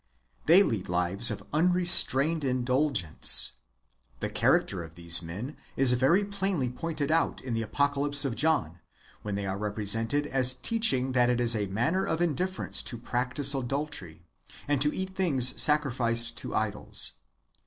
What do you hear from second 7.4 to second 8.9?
in the Apocalypse of John,